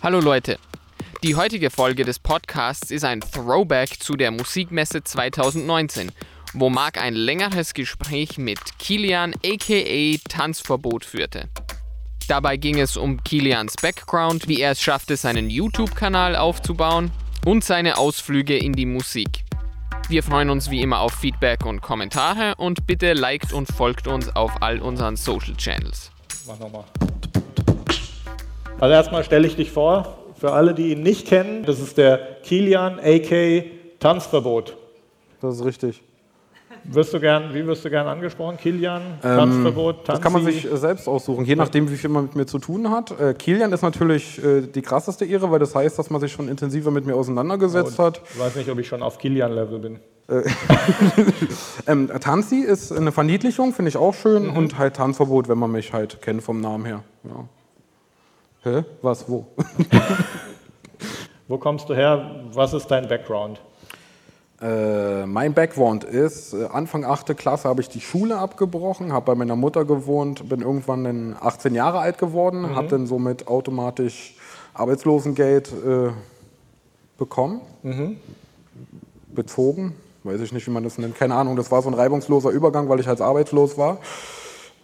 [0.00, 0.60] Hallo Leute.
[1.24, 6.12] Die heutige Folge des Podcasts ist ein Throwback zu der Musikmesse 2019,
[6.54, 11.48] wo Marc ein längeres Gespräch mit Kilian aka Tanzverbot führte.
[12.28, 17.10] Dabei ging es um Kilians Background, wie er es schaffte, seinen YouTube-Kanal aufzubauen
[17.44, 19.44] und seine Ausflüge in die Musik.
[20.08, 24.28] Wir freuen uns wie immer auf Feedback und Kommentare und bitte liked und folgt uns
[24.36, 26.12] auf all unseren Social Channels.
[26.46, 26.84] Mach nochmal.
[28.80, 32.18] Also erstmal stelle ich dich vor, für alle, die ihn nicht kennen, das ist der
[32.44, 33.64] Kilian, a.k.
[33.98, 34.76] Tanzverbot.
[35.40, 36.02] Das ist richtig.
[36.84, 38.56] Wirst du gern, wie wirst du gern angesprochen?
[38.56, 42.24] Kilian, Tanzverbot, Ähm, Das kann man sich äh, selbst aussuchen, je nachdem, wie viel man
[42.24, 43.18] mit mir zu tun hat.
[43.20, 46.48] Äh, Kilian ist natürlich äh, die krasseste Ehre, weil das heißt, dass man sich schon
[46.48, 48.22] intensiver mit mir auseinandergesetzt hat.
[48.32, 49.98] Ich weiß nicht, ob ich schon auf Kilian-Level bin.
[51.86, 54.50] Ähm, Tanzi ist eine Verniedlichung, finde ich auch schön.
[54.50, 57.02] Und halt Tanzverbot, wenn man mich halt kennt vom Namen her.
[57.24, 57.48] Ja.
[58.62, 58.84] Hä?
[59.02, 59.28] Was?
[59.28, 59.46] Wo?
[61.48, 62.44] Wo kommst du her?
[62.52, 63.60] Was ist dein Background?
[64.60, 67.36] Äh, mein Background ist, äh, Anfang 8.
[67.36, 71.74] Klasse habe ich die Schule abgebrochen, habe bei meiner Mutter gewohnt, bin irgendwann dann 18
[71.76, 74.34] Jahre alt geworden, habe dann somit automatisch
[74.74, 76.10] Arbeitslosengeld äh,
[77.16, 77.60] bekommen,
[79.32, 82.50] bezogen, weiß ich nicht, wie man das nennt, keine Ahnung, das war so ein reibungsloser
[82.50, 83.98] Übergang, weil ich halt arbeitslos war.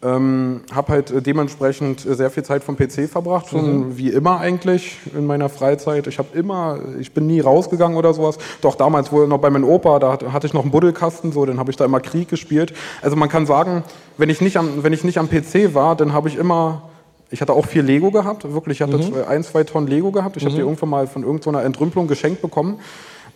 [0.04, 4.38] Ähm, habe halt äh, dementsprechend äh, sehr viel Zeit vom PC verbracht, schon wie immer
[4.38, 6.06] eigentlich in meiner Freizeit.
[6.06, 8.36] Ich habe immer, ich bin nie rausgegangen oder sowas.
[8.60, 11.46] Doch damals wohl noch bei meinem Opa, da hat- hatte ich noch einen Buddelkasten, so,
[11.46, 12.74] dann habe ich da immer Krieg gespielt.
[13.00, 13.82] Also man kann sagen,
[14.18, 16.82] wenn ich nicht am, wenn ich nicht am PC war, dann habe ich immer
[17.30, 20.36] ich hatte auch viel Lego gehabt, wirklich, ich hatte zwei- ein, zwei Tonnen Lego gehabt.
[20.36, 22.78] Ich habe die irgendwann mal von irgendeiner Entrümpelung geschenkt bekommen.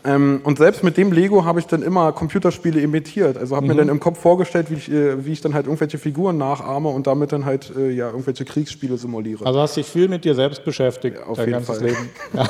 [0.05, 3.37] Ähm, und selbst mit dem Lego habe ich dann immer Computerspiele imitiert.
[3.37, 5.99] Also habe mir dann im Kopf vorgestellt, wie ich, äh, wie ich dann halt irgendwelche
[5.99, 9.45] Figuren nachahme und damit dann halt äh, ja, irgendwelche Kriegsspiele simuliere.
[9.45, 11.87] Also hast dich viel mit dir selbst beschäftigt, Ja, auf dein jeden ganzes Fall.
[11.89, 12.11] Leben.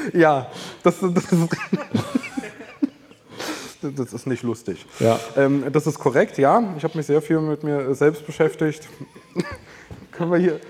[0.14, 0.46] ja,
[0.82, 1.48] das, das, ist,
[3.98, 4.84] das ist nicht lustig.
[4.98, 5.18] Ja.
[5.36, 6.74] Ähm, das ist korrekt, ja.
[6.76, 8.88] Ich habe mich sehr viel mit mir selbst beschäftigt.
[10.12, 10.60] können, wir hier,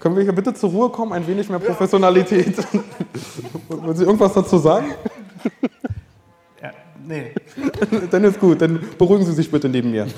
[0.00, 1.12] können wir hier bitte zur Ruhe kommen?
[1.12, 2.56] Ein wenig mehr Professionalität.
[3.68, 4.92] Wollen Sie irgendwas dazu sagen?
[6.62, 6.70] Ja,
[7.06, 7.32] nee.
[8.10, 10.06] Dann ist gut, dann beruhigen Sie sich bitte neben mir.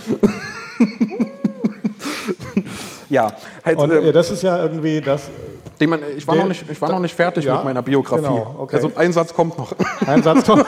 [3.09, 3.33] ja,
[3.65, 5.29] halt, Und ähm, äh, das ist ja irgendwie das,
[5.81, 7.83] den man, ich, war der- noch nicht, ich war noch nicht fertig Ja, mit meiner
[7.83, 8.23] Biografie.
[8.23, 8.77] genau, okay.
[8.77, 9.73] Also ein Satz kommt noch.
[10.07, 10.65] Ein Satz noch.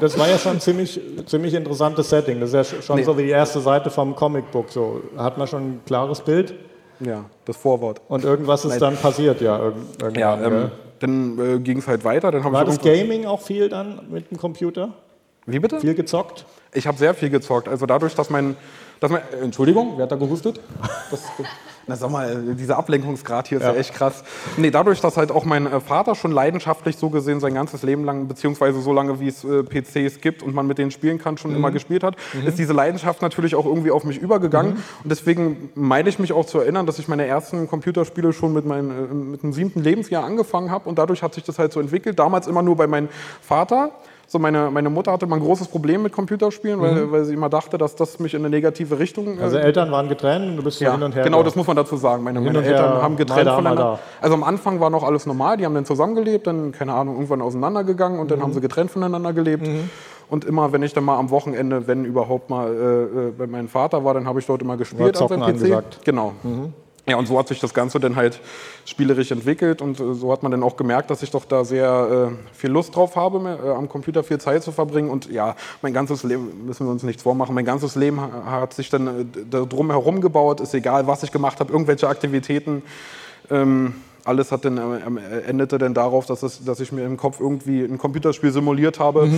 [0.00, 2.40] das war ja schon ein ziemlich, ziemlich interessantes Setting.
[2.40, 3.04] Das ist ja schon Nee.
[3.04, 4.70] so wie die erste Seite vom Comicbook.
[4.70, 6.54] So hat man schon ein klares Bild
[7.00, 8.00] Ja, das Vorwort.
[8.08, 9.58] und irgendwas ist dann passiert, ja.
[9.58, 12.30] irgend- Irgendwann, Ja, ähm, dann äh, ging es halt weiter.
[12.30, 14.90] Dann War ich das Gaming auch viel dann mit dem Computer?
[15.46, 15.80] Wie bitte?
[15.80, 16.46] Viel gezockt?
[16.72, 17.68] Ich habe sehr viel gezockt.
[17.68, 18.56] Also dadurch, dass mein,
[19.00, 20.60] dass mein äh, Entschuldigung, wer hat da gehustet?
[21.10, 21.22] Das,
[21.86, 23.72] na sag mal, dieser Ablenkungsgrad hier ist ja.
[23.72, 23.78] Ja.
[23.78, 24.24] echt krass.
[24.56, 28.04] Nee, dadurch, dass halt auch mein äh, Vater schon leidenschaftlich so gesehen sein ganzes Leben
[28.04, 31.36] lang, beziehungsweise so lange wie es äh, PCs gibt und man mit denen spielen kann,
[31.36, 34.74] schon immer gespielt hat, ist diese Leidenschaft natürlich auch irgendwie auf mich übergegangen.
[35.02, 38.64] Und deswegen meine ich mich auch zu erinnern, dass ich meine ersten Computerspiele schon mit,
[38.64, 41.80] meinem, äh, mit dem siebten Lebensjahr angefangen habe und dadurch hat sich das halt so
[41.80, 42.18] entwickelt.
[42.18, 43.08] Damals immer nur bei meinem
[43.42, 43.90] Vater.
[44.26, 47.48] So meine, meine Mutter hatte mal ein großes Problem mit Computerspielen, weil, weil sie immer
[47.48, 49.38] dachte, dass das mich in eine negative Richtung.
[49.38, 51.24] äh, Also Eltern waren getrennt und du bist ja, hin und her.
[51.24, 51.44] genau, da.
[51.44, 52.22] das muss man dazu sagen.
[52.24, 53.98] Meine, meine und Eltern haben getrennt da, voneinander.
[54.20, 57.42] Also am Anfang war noch alles normal, die haben dann zusammengelebt, dann, keine Ahnung, irgendwann
[57.42, 58.42] auseinandergegangen und dann Mhm.
[58.44, 59.68] haben sie getrennt voneinander gelebt.
[60.30, 62.72] Und immer, wenn ich dann mal am Wochenende, wenn überhaupt mal äh,
[63.28, 65.46] äh, bei meinem Vater war, dann habe ich dort immer gespielt auf dem PC.
[65.48, 66.00] angesagt.
[66.42, 66.72] Mhm.
[67.06, 68.40] Ja, und so hat sich das Ganze dann halt
[68.86, 72.30] spielerisch entwickelt und äh, so hat man dann auch gemerkt, dass ich doch da sehr
[72.32, 75.10] äh, viel Lust drauf habe, mir, äh, am Computer viel Zeit zu verbringen.
[75.10, 78.72] Und ja, mein ganzes Leben, müssen wir uns nichts vormachen, mein ganzes Leben ha- hat
[78.72, 82.82] sich dann äh, drum herum gebaut, ist egal, was ich gemacht habe, irgendwelche Aktivitäten.
[83.50, 87.04] Ähm, alles hat dann, äh, ähm, äh, endete dann darauf, dass, es, dass ich mir
[87.04, 89.28] im Kopf irgendwie ein Computerspiel simuliert habe.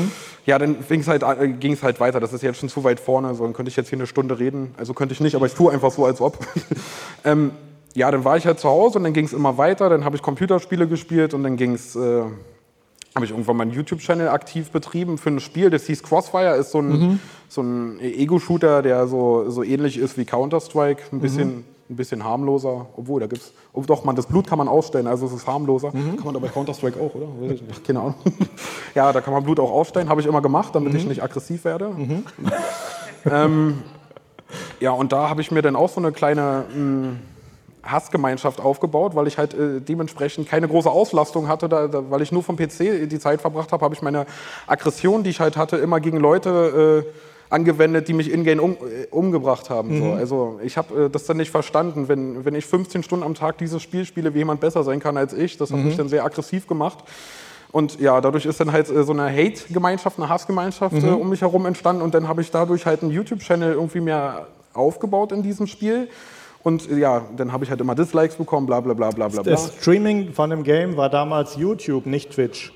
[0.46, 2.20] Ja, dann ging's halt, äh, ging es halt weiter.
[2.20, 4.38] Das ist jetzt schon zu weit vorne, so dann könnte ich jetzt hier eine Stunde
[4.38, 4.74] reden.
[4.76, 6.38] Also könnte ich nicht, aber ich tue einfach so, als ob.
[7.24, 7.50] ähm,
[7.94, 9.88] ja, dann war ich halt zu Hause und dann ging es immer weiter.
[9.88, 12.22] Dann habe ich Computerspiele gespielt und dann ging es, äh,
[13.14, 16.80] habe ich irgendwann meinen YouTube-Channel aktiv betrieben für ein Spiel, das hieß Crossfire, ist so
[16.80, 17.18] ein,
[17.48, 22.86] so ein Ego-Shooter, der so, so ähnlich ist wie Counter-Strike, ein bisschen, ein bisschen harmloser,
[22.96, 25.92] obwohl da gibt's, oh, doch, man, das Blut kann man ausstellen, also es ist harmloser.
[25.92, 27.26] Kann man da bei Counter-Strike auch, oder?
[27.40, 27.84] Nicht.
[27.84, 28.14] Keine Ahnung.
[28.94, 31.64] ja, da kann man Blut auch ausstellen, habe ich immer gemacht, damit ich nicht aggressiv
[31.64, 31.94] werde.
[33.28, 33.82] Ähm,
[34.78, 37.16] ja, und da habe ich mir dann auch so eine kleine mh,
[37.82, 42.32] Hassgemeinschaft aufgebaut, weil ich halt äh, dementsprechend keine große Auslastung hatte, da, da, weil ich
[42.32, 44.26] nur vom PC die Zeit verbracht habe, habe ich meine
[44.66, 47.10] Aggression, die ich halt hatte, immer gegen Leute äh,
[47.50, 49.96] angewendet, die mich in-game um, äh, umgebracht haben.
[49.98, 50.04] So.
[50.06, 50.12] Mhm.
[50.12, 53.58] Also ich habe äh, das dann nicht verstanden, wenn, wenn ich 15 Stunden am Tag
[53.58, 55.56] dieses Spiel spiele, wie jemand besser sein kann als ich.
[55.56, 55.86] Das hat Mhm.
[55.86, 56.98] mich dann sehr aggressiv gemacht.
[57.72, 61.04] Und ja, dadurch ist dann halt äh, so eine Hate-Gemeinschaft, eine Hassgemeinschaft Mhm.
[61.08, 62.02] äh, um mich herum entstanden.
[62.02, 66.08] Und dann habe ich dadurch halt einen YouTube-Channel irgendwie mehr aufgebaut in diesem Spiel.
[66.62, 69.28] Und äh, ja, dann habe ich halt immer Dislikes bekommen, bla bla bla bla.
[69.28, 69.42] bla.
[69.42, 72.72] Das Streaming von dem Game war damals YouTube, nicht Twitch.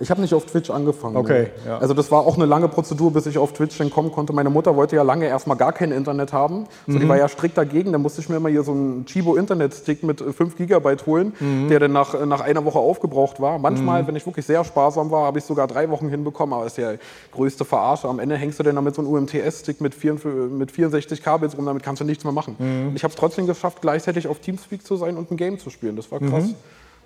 [0.00, 1.16] Ich habe nicht auf Twitch angefangen.
[1.16, 1.78] Okay, ja.
[1.78, 4.32] Also das war auch eine lange Prozedur, bis ich auf Twitch dann kommen konnte.
[4.32, 6.64] Meine Mutter wollte ja lange erstmal gar kein Internet haben.
[6.88, 7.00] So, Mhm.
[7.00, 7.92] Die war ja strikt dagegen.
[7.92, 11.32] Da musste ich mir immer hier so einen Chibo Internet-Stick mit äh, 5 Gigabyte holen,
[11.38, 11.68] Mhm.
[11.68, 13.58] der dann nach, nach einer Woche aufgebraucht war.
[13.60, 16.52] Manchmal, wenn ich wirklich sehr sparsam war, habe ich sogar drei Wochen hinbekommen.
[16.54, 16.94] Aber das ist ja
[17.32, 18.08] größte Verarsche.
[18.08, 21.66] Am Ende hängst du dann damit so einen UMTS-Stick mit, 44 mit 64 Kabels rum.
[21.66, 22.56] Damit kannst du nichts mehr machen.
[22.58, 22.92] Mhm.
[22.96, 25.94] Ich habe es trotzdem geschafft, gleichzeitig auf Teamspeak zu sein und ein Game zu spielen.
[25.94, 26.46] Das war krass.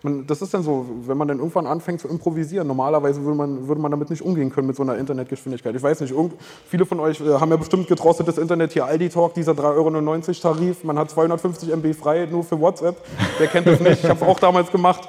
[0.02, 2.66] Man, das ist dann so, wenn man dann irgendwann anfängt zu improvisieren.
[2.66, 5.74] Normalerweise würde man, würde man damit nicht umgehen können mit so einer Internetgeschwindigkeit.
[5.74, 6.34] Ich weiß nicht, irgend,
[6.66, 10.54] viele von euch äh, haben ja bestimmt getrostetes Internet hier, Aldi Talk, dieser 3,99 Euro
[10.54, 10.84] Tarif.
[10.84, 12.96] Man hat 250 MB frei nur für WhatsApp.
[13.38, 14.04] Wer kennt das nicht?
[14.04, 15.08] Ich habe es auch damals gemacht.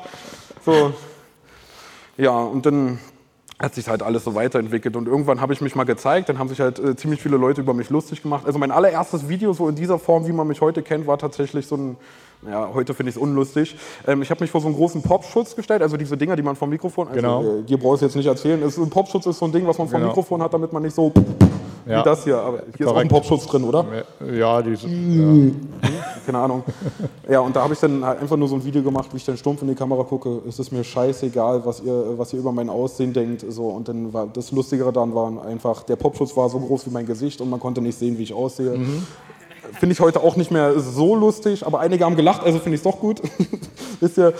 [0.65, 0.93] So.
[2.17, 2.99] Ja, und dann
[3.59, 6.47] hat sich halt alles so weiterentwickelt und irgendwann habe ich mich mal gezeigt, dann haben
[6.47, 8.45] sich halt äh, ziemlich viele Leute über mich lustig gemacht.
[8.45, 11.67] Also mein allererstes Video so in dieser Form, wie man mich heute kennt, war tatsächlich
[11.67, 11.97] so ein,
[12.47, 13.75] ja, heute finde ich es unlustig.
[14.07, 16.55] Ähm, ich habe mich vor so einen großen Popschutz gestellt, also diese Dinger, die man
[16.55, 17.43] vom Mikrofon, also Genau.
[17.59, 19.77] äh, dir brauche ich jetzt nicht erzählen, es, ein Popschutz ist so ein Ding, was
[19.77, 20.07] man vom Genau.
[20.07, 21.11] Mikrofon hat, damit man nicht so
[21.85, 21.99] Ja.
[21.99, 23.27] wie das hier, aber hier ist auch ein Korrekt.
[23.29, 23.85] Popschutz drin, oder?
[24.33, 25.51] Ja, diese, ja.
[26.25, 26.63] Keine Ahnung.
[27.27, 29.25] Ja, und da habe ich dann halt einfach nur so ein Video gemacht, wie ich
[29.25, 30.41] dann stumpf in die Kamera gucke.
[30.47, 33.43] Es ist mir scheißegal, was ihr, was ihr über mein Aussehen denkt.
[33.49, 36.91] So, und dann war das Lustigere dann war einfach, der Popschutz war so groß wie
[36.91, 38.77] mein Gesicht und man konnte nicht sehen, wie ich aussehe.
[39.79, 42.79] Finde ich heute auch nicht mehr so lustig, aber einige haben gelacht, also finde ich
[42.79, 43.21] es doch gut.
[43.99, 44.33] Wisst ihr?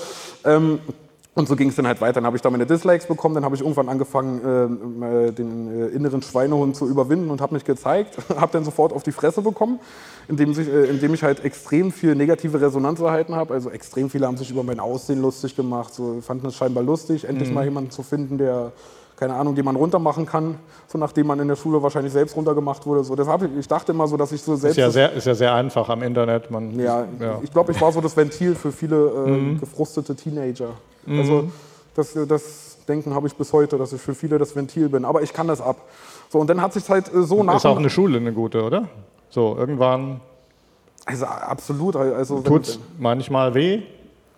[0.45, 0.79] Ähm,
[1.35, 2.15] und so ging es dann halt weiter.
[2.15, 5.83] Dann habe ich da meine Dislikes bekommen, dann habe ich irgendwann angefangen, ähm, äh, den
[5.83, 9.41] äh, inneren Schweinehund zu überwinden und habe mich gezeigt, habe dann sofort auf die Fresse
[9.41, 9.79] bekommen,
[10.27, 13.53] indem, sich, äh, indem ich halt extrem viel negative Resonanz erhalten habe.
[13.53, 17.23] Also extrem viele haben sich über mein Aussehen lustig gemacht, so, fanden es scheinbar lustig,
[17.23, 18.73] endlich mal jemanden zu finden, der
[19.19, 20.57] keine Ahnung, die man runtermachen kann,
[20.88, 23.04] so nachdem man in der Schule wahrscheinlich selbst runtergemacht wurde.
[23.04, 25.36] So, deshalb, ich dachte immer so, dass ich so Ist selbst ja, sehr, ist ja
[25.36, 26.50] sehr einfach am Internet.
[26.50, 27.39] Man, ja, ja.
[27.44, 29.60] ich glaube, ich war so das Ventil für viele äh, Mhm.
[29.60, 30.69] gefrustete Teenager.
[31.07, 31.50] Also
[31.95, 35.04] das, das Denken habe ich bis heute, dass ich für viele das Ventil bin.
[35.06, 35.77] Aber ich kann das ab.
[36.30, 38.63] So, und dann hat sich halt äh, so nach Ist auch eine Schule eine gute,
[38.63, 38.88] oder?
[39.30, 40.21] So, irgendwann
[41.06, 41.95] also absolut.
[41.95, 43.81] Also, tut manchmal weh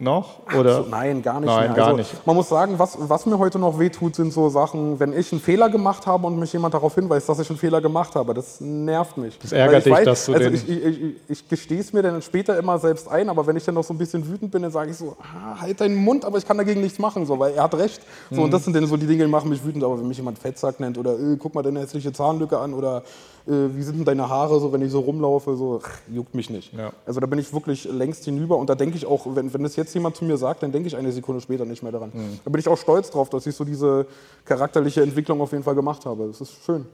[0.02, 0.40] noch?
[0.58, 0.84] Oder?
[0.84, 1.76] So, nein, gar nicht Nein, mehr.
[1.76, 2.26] gar also, nicht.
[2.28, 5.40] Man muss sagen, was, was mir heute noch wehtut, sind so Sachen, wenn ich einen
[5.42, 8.34] Fehler gemacht habe und mich jemand darauf hinweist, dass ich einen Fehler gemacht habe.
[8.34, 9.38] Das nervt mich.
[9.40, 12.22] Das ärgert dich, dass du also den- ich, ich, ich, ich gestehe es mir dann
[12.22, 14.72] später immer selbst ein, aber wenn ich dann noch so ein bisschen wütend bin, dann
[14.72, 17.54] sage ich so, ah, halt deinen Mund, aber ich kann dagegen nichts machen, so, weil
[17.54, 18.02] er hat recht.
[18.30, 18.44] So, Mhm.
[18.46, 19.84] Und das sind dann so die Dinge, die machen mich wütend.
[19.84, 23.04] Aber wenn mich jemand Fettsack nennt oder äh, guck mal deine hässliche Zahnlücke an oder
[23.46, 26.74] wie sind denn deine Haare, so wenn ich so rumlaufe, so juckt mich nicht.
[26.74, 26.92] Ja.
[27.06, 29.76] Also da bin ich wirklich längst hinüber und da denke ich auch, wenn, wenn das
[29.76, 32.12] jetzt jemand zu mir sagt, dann denke ich eine Sekunde später nicht mehr daran.
[32.14, 32.40] Mhm.
[32.44, 34.06] Da bin ich auch stolz drauf, dass ich so diese
[34.46, 36.28] charakterliche Entwicklung auf jeden Fall gemacht habe.
[36.28, 36.86] Das ist schön.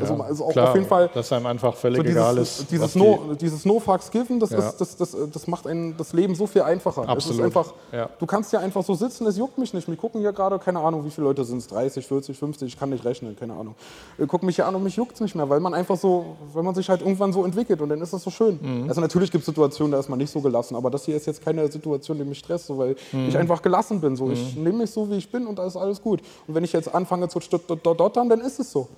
[0.00, 2.70] Also, also auch klar, auf jeden Fall Dass einem einfach völlig so egal dieses, ist.
[2.70, 4.58] dieses, no, dieses No Fucks Given, das, Ja.
[4.58, 7.08] ist, das, das, das macht einen, das Leben so viel einfacher.
[7.08, 7.42] Absolut.
[7.44, 8.08] einfach, Ja.
[8.18, 9.86] Du kannst ja einfach so sitzen, es juckt mich nicht.
[9.86, 12.78] Wir gucken hier gerade, keine Ahnung, wie viele Leute sind es, 30, 40, 50, ich
[12.78, 13.74] kann nicht rechnen, keine Ahnung.
[14.16, 16.24] Wir gucken mich hier an und mich juckt es nicht mehr, weil man einfach so,
[16.52, 18.58] weil man sich halt irgendwann so entwickelt und dann ist das so schön.
[18.62, 18.88] Mhm.
[18.88, 21.26] Also natürlich gibt es Situationen, da ist man nicht so gelassen, aber das hier ist
[21.26, 23.28] jetzt keine Situation, die mich stresst, so, weil Mhm.
[23.28, 24.16] ich einfach gelassen bin.
[24.16, 24.30] So.
[24.30, 26.20] Ich nehme mich so, wie ich bin und da ist alles gut.
[26.46, 28.88] Und wenn ich jetzt anfange zu dottern, dann ist es so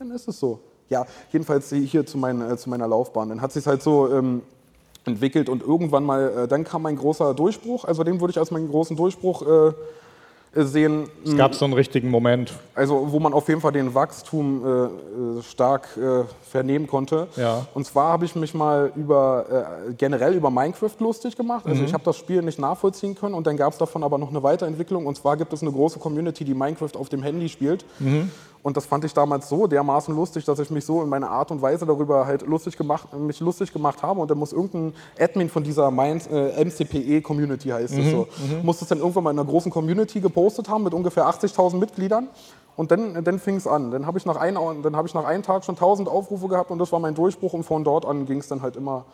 [0.00, 0.60] dann ist es so.
[0.88, 3.28] Ja, jedenfalls hier zu, mein, äh, zu meiner Laufbahn.
[3.28, 4.40] Dann hat sich halt so ähm,
[5.04, 7.84] entwickelt und irgendwann mal, äh, dann kam ein großer Durchbruch.
[7.84, 9.72] Also den würde ich als meinen großen Durchbruch äh,
[10.54, 11.08] sehen.
[11.24, 12.54] Es gab so einen richtigen Moment.
[12.74, 14.68] Also wo man auf jeden Fall den Wachstum äh,
[15.38, 17.28] äh, stark äh, vernehmen konnte.
[17.36, 17.66] Ja.
[17.74, 21.66] Und zwar habe ich mich mal über äh, generell über Minecraft lustig gemacht.
[21.66, 21.72] Mhm.
[21.72, 24.30] Also ich habe das Spiel nicht nachvollziehen können und dann gab es davon aber noch
[24.30, 25.06] eine Weiterentwicklung.
[25.06, 27.84] Und zwar gibt es eine große Community, die Minecraft auf dem Handy spielt.
[27.98, 28.30] Mhm.
[28.62, 31.50] Und das fand ich damals so dermaßen lustig, dass ich mich so in meiner Art
[31.50, 34.20] und Weise darüber halt lustig gemacht, mich lustig gemacht habe.
[34.20, 38.28] Und dann muss irgendein Admin von dieser Mind, äh, MCPE Community heißt es so,
[38.62, 42.28] muss es dann irgendwann mal in einer großen Community gepostet haben mit ungefähr 80.000 Mitgliedern.
[42.76, 43.90] Und dann, dann fing es an.
[43.90, 46.70] Dann habe ich, nach ein, dann hab ich nach einem Tag schon 1000 Aufrufe gehabt
[46.70, 47.52] und das war mein Durchbruch.
[47.54, 49.04] Und von dort an ging es dann halt immer,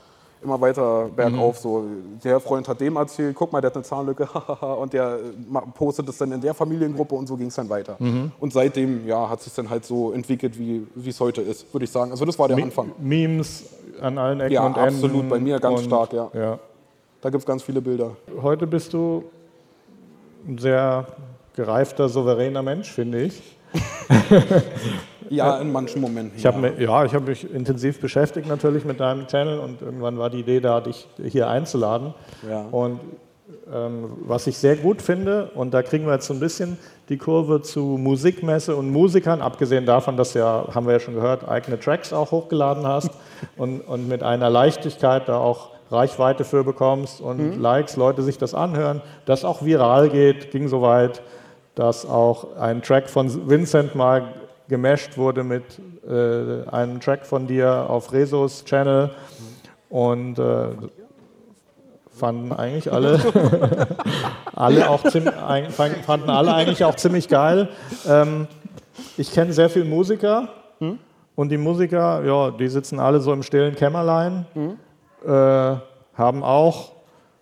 [0.47, 1.59] immer weiter bergauf.
[1.59, 1.85] So,
[2.25, 4.26] der Freund hat dem erzählt, guck mal, der hat eine Zahnlücke,
[4.81, 5.19] und der
[5.75, 7.97] postet es dann in der Familiengruppe und so ging es dann weiter.
[8.41, 11.91] Und seitdem ja, hat sich dann halt so entwickelt, wie es heute ist, würde ich
[11.91, 12.11] sagen.
[12.11, 12.93] Also das war der Me- Anfang.
[12.99, 13.65] Memes
[14.00, 14.95] an allen Ecken Ja, und Enden.
[14.95, 16.31] absolut, bei mir ganz und, stark, ja.
[16.35, 16.59] ja.
[17.21, 18.11] Da gibt es ganz viele Bilder.
[18.43, 19.25] Heute bist du
[20.47, 21.07] ein sehr
[21.57, 23.43] gereifter, souveräner Mensch, finde ich.
[25.30, 26.38] Ja, in manchen Momenten.
[26.38, 30.30] Ich mich, ja, ich habe mich intensiv beschäftigt natürlich mit deinem Channel und irgendwann war
[30.30, 32.14] die Idee da, dich hier einzuladen.
[32.49, 32.66] Ja.
[32.71, 33.00] Und
[33.73, 36.78] ähm, was ich sehr gut finde, und da kriegen wir jetzt so ein bisschen
[37.09, 41.49] die Kurve zu Musikmesse und Musikern, abgesehen davon, dass ja, haben wir ja schon gehört,
[41.49, 43.11] eigene Tracks auch hochgeladen hast
[43.56, 48.54] und, und mit einer Leichtigkeit da auch Reichweite für bekommst und Likes, Leute sich das
[48.54, 51.23] anhören, das auch viral geht, ging so weit,
[51.76, 54.35] dass auch ein Track von Vincent mal
[54.68, 55.64] gemasht wurde mit
[56.08, 59.11] äh, einem Track von dir auf Resos Channel.
[59.88, 60.68] Und äh,
[62.11, 63.20] fanden eigentlich alle,
[64.54, 67.68] alle auch ziem- ein- fanden alle eigentlich auch ziemlich geil.
[68.08, 68.46] Ähm,
[69.16, 70.49] ich kenne sehr viele Musiker.
[71.35, 74.46] Und die Musiker, ja, die sitzen alle so im stillen Kämmerlein,
[75.26, 75.30] äh,
[76.16, 76.92] haben auch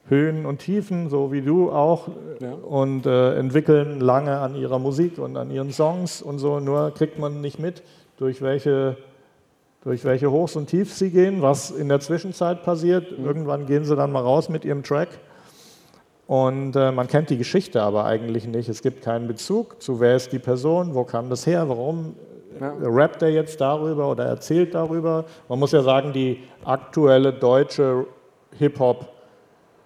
[0.09, 2.09] Höhen und Tiefen, so wie du auch,
[2.41, 2.53] Ja.
[2.53, 6.61] und äh, entwickeln lange an ihrer Musik und an ihren Songs und so.
[6.61, 7.83] Nur kriegt man nicht mit,
[8.19, 8.97] durch welche,
[9.83, 13.07] durch welche Hochs und Tiefs sie gehen, was in der Zwischenzeit passiert.
[13.13, 15.09] Irgendwann gehen sie dann mal raus mit ihrem Track.
[16.27, 18.69] Und äh, man kennt die Geschichte aber eigentlich nicht.
[18.69, 22.15] Es gibt keinen Bezug zu, wer ist die Person, wo kam das her, warum
[22.61, 22.69] Ja.
[22.69, 25.25] äh, rappt er jetzt darüber oder erzählt darüber.
[25.49, 28.07] Man muss ja sagen, die aktuelle deutsche
[28.59, 29.09] Hip-Hop,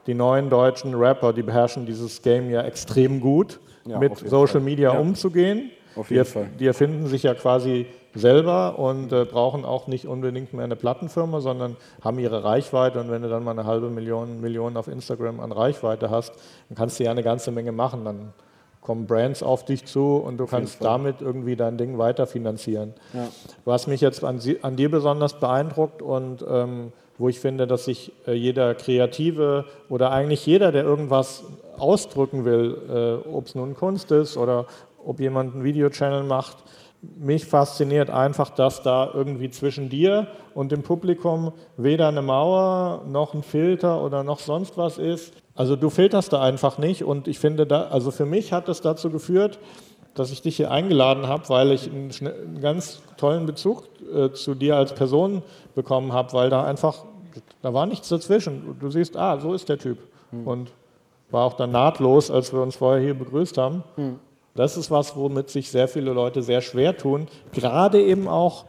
[0.08, 4.46] die neuen deutschen Rapper, die beherrschen dieses Game ja extrem gut, Ja, mit auf Social
[4.48, 4.60] Fall.
[4.62, 4.98] Media Ja.
[4.98, 5.70] umzugehen.
[5.94, 6.48] Auf die, jeden erf- Fall.
[6.58, 11.40] die erfinden sich ja quasi selber und äh, brauchen auch nicht unbedingt mehr eine Plattenfirma,
[11.40, 12.98] sondern haben ihre Reichweite.
[13.00, 16.32] Und wenn du dann mal eine halbe Million, Million auf Instagram an Reichweite hast,
[16.68, 18.04] dann kannst du ja eine ganze Menge machen.
[18.04, 18.32] Dann
[18.80, 22.94] kommen Brands auf dich zu und du kannst damit irgendwie dein Ding weiterfinanzieren.
[23.12, 23.28] Ja.
[23.66, 28.12] Was mich jetzt an, an dir besonders beeindruckt und ähm, wo ich finde, dass sich
[28.26, 31.44] äh, jeder Kreative oder eigentlich jeder, der irgendwas
[31.76, 34.66] ausdrücken will, äh, ob es nun Kunst ist oder
[35.04, 36.58] ob jemand einen Videochannel macht,
[37.00, 43.34] mich fasziniert einfach, dass da irgendwie zwischen dir und dem Publikum weder eine Mauer noch
[43.34, 45.32] ein Filter oder noch sonst was ist.
[45.54, 48.80] Also du filterst da einfach nicht und ich finde da, also für mich hat es
[48.80, 49.58] dazu geführt,
[50.14, 54.54] dass ich dich hier eingeladen habe, weil ich einen, einen ganz tollen Bezug äh, zu
[54.54, 55.42] dir als Person
[55.76, 57.04] bekommen habe, weil da einfach,
[57.62, 58.76] da war nichts dazwischen.
[58.80, 59.98] Du siehst, ah, so ist der Typ.
[60.44, 60.70] Und
[61.30, 63.82] war auch dann nahtlos, als wir uns vorher hier begrüßt haben.
[64.54, 67.28] Das ist was, womit sich sehr viele Leute sehr schwer tun.
[67.52, 68.64] Gerade eben auch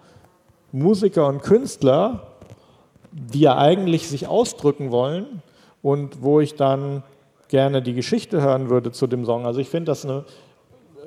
[0.71, 2.27] Musiker und Künstler,
[3.11, 5.41] die ja eigentlich sich ausdrücken wollen
[5.81, 7.03] und wo ich dann
[7.47, 9.45] gerne die Geschichte hören würde zu dem Song.
[9.45, 10.25] Also ich finde das eine,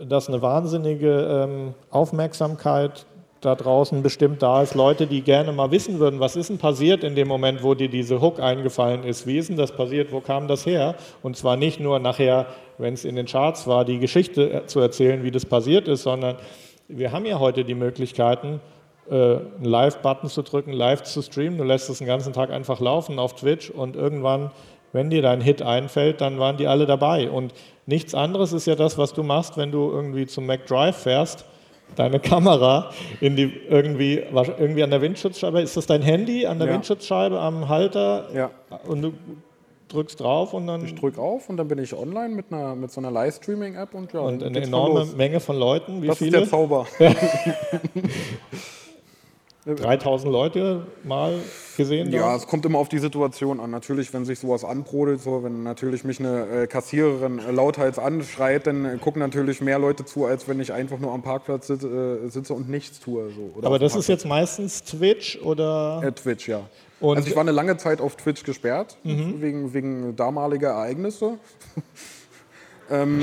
[0.05, 3.07] dass eine wahnsinnige ähm, Aufmerksamkeit
[3.43, 4.75] da draußen bestimmt da ist.
[4.75, 7.89] Leute, die gerne mal wissen würden, was ist denn passiert in dem Moment, wo dir
[7.89, 9.27] diese Hook eingefallen ist?
[9.27, 10.13] Wie ist denn das passiert?
[10.13, 10.95] Wo kam das her?
[11.23, 12.47] Und zwar nicht nur nachher,
[12.79, 16.05] wenn es in den Charts war, die Geschichte äh, zu erzählen, wie das passiert ist,
[16.05, 16.37] sondern
[16.87, 18.61] wir haben ja heute die Möglichkeiten,
[19.11, 21.59] äh, einen Live-Button zu drücken, live zu streamen.
[21.59, 24.53] Du lässt es den ganzen Tag einfach laufen auf Twitch und irgendwann,
[24.93, 27.29] wenn dir dein Hit einfällt, dann waren die alle dabei.
[27.29, 27.53] Und
[27.87, 31.45] nichts anderes ist ja das, was du machst, wenn du irgendwie zum McDrive fährst,
[31.97, 34.23] deine Kamera in die irgendwie,
[34.59, 35.61] irgendwie an der Windschutzscheibe.
[35.61, 36.75] Ist das dein Handy an der Ja.
[36.75, 38.29] Windschutzscheibe am Halter?
[38.35, 38.51] Ja.
[38.87, 39.13] Und du
[39.89, 42.91] drückst drauf und dann Ich drücke auf und dann bin ich online mit, einer, mit
[42.91, 45.05] so einer Livestreaming-App und ja, und eine enorme.
[45.17, 46.03] Menge von Leuten.
[46.03, 46.39] Wie Das ist viele?
[46.39, 46.87] der Zauber.
[49.65, 51.39] 3000 Leute mal
[51.77, 52.11] gesehen?
[52.11, 52.41] Ja, dort?
[52.41, 53.71] es kommt immer auf die Situation an.
[53.71, 58.67] Natürlich, wenn sich sowas anbrodelt, so, wenn natürlich mich eine äh, Kassiererin äh, lauthals anschreit,
[58.67, 62.21] dann äh, gucken natürlich mehr Leute zu, als wenn ich einfach nur am Parkplatz sitze,
[62.25, 63.31] äh, sitze und nichts tue.
[63.31, 66.13] So, Aber das ist jetzt meistens Twitch oder?
[66.17, 66.63] Twitch, ja.
[67.01, 71.39] Und- also ich war eine lange Zeit auf Twitch gesperrt, wegen, wegen damaliger Ereignisse.
[72.91, 73.23] ähm,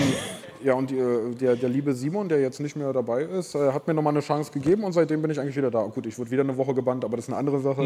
[0.64, 3.72] ja, und die, äh, der, der liebe Simon, der jetzt nicht mehr dabei ist, äh,
[3.72, 5.84] hat mir nochmal eine Chance gegeben und seitdem bin ich eigentlich wieder da.
[5.84, 7.84] Gut, ich wurde wieder eine Woche gebannt, aber das ist eine andere Sache.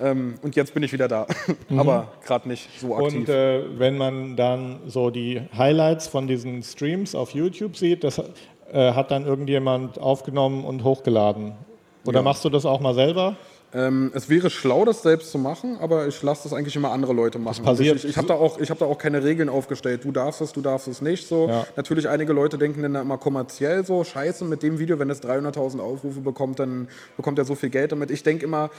[0.00, 1.26] Ähm, und jetzt bin ich wieder da.
[1.76, 3.20] aber gerade nicht so aktiv.
[3.20, 8.18] Und äh, wenn man dann so die Highlights von diesen Streams auf YouTube sieht, das
[8.72, 11.52] äh, hat dann irgendjemand aufgenommen und hochgeladen.
[12.06, 12.22] Oder Ja.
[12.22, 13.36] machst du das auch mal selber?
[13.74, 17.12] Ähm, es wäre schlau, das selbst zu machen, aber ich lasse das eigentlich immer andere
[17.12, 17.62] Leute machen.
[17.64, 20.04] passiert- ich ich habe da, auch- ich hab da auch keine Regeln aufgestellt.
[20.04, 21.28] Du darfst es, du darfst es nicht.
[21.28, 21.48] So.
[21.48, 21.66] Ja.
[21.76, 25.80] Natürlich, einige Leute denken dann immer kommerziell so, scheiße, mit dem Video, wenn es 300.000
[25.80, 28.10] Aufrufe bekommt, dann bekommt er so viel Geld damit.
[28.10, 28.70] Ich denke immer,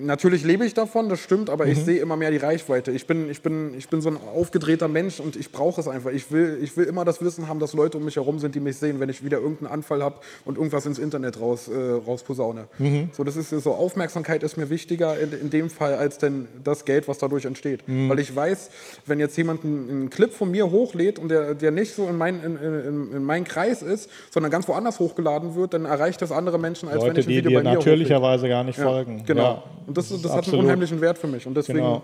[0.00, 2.92] natürlich lebe ich davon, das stimmt, aber ich sehe immer mehr die Reichweite.
[2.92, 6.10] Ich bin, ich, bin, ich bin so ein aufgedrehter Mensch und ich brauche es einfach.
[6.10, 8.60] Ich will, ich will immer das Wissen haben, dass Leute um mich herum sind, die
[8.60, 12.68] mich sehen, wenn ich wieder irgendeinen Anfall habe und irgendwas ins Internet raus, äh, rausposaune.
[13.12, 16.84] So, das ist so, Aufmerksamkeit ist mir wichtiger in, in dem Fall, als denn das
[16.84, 17.80] Geld, was dadurch entsteht.
[17.86, 18.70] Weil ich weiß,
[19.06, 22.16] wenn jetzt jemand einen, einen Clip von mir hochlädt und der, der nicht so in,
[22.16, 26.32] mein, in, in, in meinen Kreis ist, sondern ganz woanders hochgeladen wird, dann erreicht das
[26.32, 27.90] andere Menschen, als wenn Leute, ich ein die Video dir bei mir hochlade.
[27.90, 29.24] natürlicherweise gar nicht folgen.
[29.26, 29.42] Genau.
[29.42, 29.55] Ja,
[29.86, 31.46] und das, das, ist hat einen unheimlichen Wert für mich.
[31.46, 32.02] Und deswegen Genau.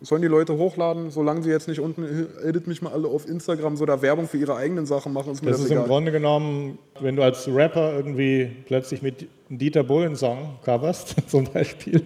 [0.00, 3.28] sollen die Leute hochladen, solange sie jetzt nicht unten, "Hey, edit mich mal alle auf
[3.28, 5.78] Instagram, so da Werbung für ihre eigenen Sachen machen, ist mir Das das, ist im
[5.78, 5.88] egal.
[5.88, 12.02] Grunde genommen, wenn du als Rapper irgendwie plötzlich mit einem Dieter Bohlen-Song coverst, zum Beispiel,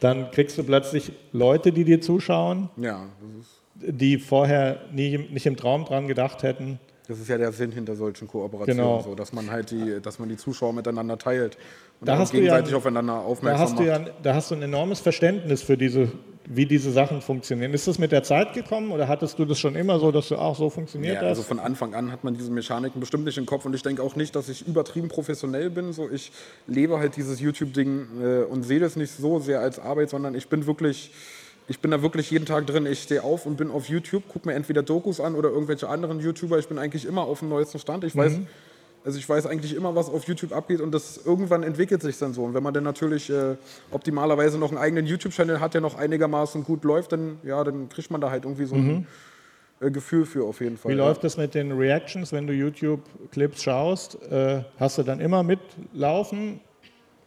[0.00, 5.46] dann kriegst du plötzlich Leute, die dir zuschauen, Ja, das ist, die vorher nie, nicht
[5.46, 6.78] im Traum dran gedacht hätten.
[7.08, 9.00] das ist ja der Sinn hinter solchen Kooperationen, Genau.
[9.02, 11.56] so, dass man halt die, dass man die Zuschauer miteinander teilt
[12.00, 14.06] und Da hast du ja- gegenseitig aufeinander Da aufmerksam hast, du macht.
[14.06, 16.08] ja, da hast du ein enormes Verständnis für diese,
[16.48, 17.72] wie diese Sachen funktionieren.
[17.74, 20.36] Ist das mit der Zeit gekommen oder hattest du das schon immer so, dass du
[20.36, 21.48] auch so funktioniert Ja, also hast?
[21.48, 24.14] von Anfang an hat man diese Mechaniken bestimmt nicht im Kopf und ich denke auch
[24.14, 25.92] nicht, dass ich übertrieben professionell bin.
[25.92, 26.30] So, ich
[26.66, 30.48] lebe halt dieses YouTube-Ding äh, und sehe das nicht so sehr als Arbeit, sondern ich
[30.48, 31.10] bin wirklich,
[31.68, 32.86] ich bin da wirklich jeden Tag drin.
[32.86, 36.20] Ich stehe auf und bin auf YouTube, gucke mir entweder Dokus an oder irgendwelche anderen
[36.20, 36.60] YouTuber.
[36.60, 38.04] Ich bin eigentlich immer auf dem neuesten Stand.
[38.04, 38.38] Ich weiß,
[39.06, 42.34] also ich weiß eigentlich immer, was auf YouTube abgeht und das irgendwann entwickelt sich dann
[42.34, 42.42] so.
[42.42, 43.54] Und wenn man dann natürlich äh,
[43.92, 48.10] optimalerweise noch einen eigenen YouTube-Channel hat, der noch einigermaßen gut läuft, dann ja, dann kriegt
[48.10, 49.06] man da halt irgendwie so ein
[49.80, 50.90] äh, Gefühl für auf jeden Fall.
[50.90, 51.06] Wie ja.
[51.06, 54.20] läuft das mit den Reactions, wenn du YouTube-Clips schaust?
[54.28, 56.60] Äh, hast du dann immer mitlaufen